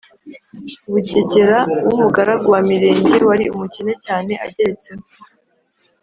[0.91, 5.05] Bugegera w’umugaragu wa Mirenge wari umukene cyane ageretseho